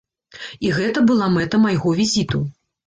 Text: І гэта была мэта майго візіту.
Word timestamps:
І 0.69 0.71
гэта 0.79 1.03
была 1.11 1.29
мэта 1.37 1.63
майго 1.69 1.97
візіту. 2.03 2.47